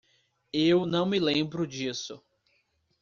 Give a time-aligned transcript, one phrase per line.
[0.51, 2.23] Eu não me lembro disso.